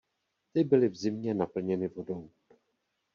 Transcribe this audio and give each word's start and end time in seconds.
Ty 0.53 0.63
byly 0.63 0.89
v 0.89 0.95
zimě 0.95 1.33
naplněny 1.33 1.87
vodou. 1.87 2.29